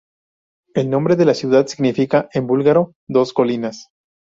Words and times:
El 0.73 0.89
nombre 0.89 1.15
de 1.15 1.25
la 1.25 1.35
ciudad 1.35 1.67
significa 1.67 2.27
en 2.33 2.47
búlgaro 2.47 2.95
"dos 3.07 3.33
colinas". 3.33 3.89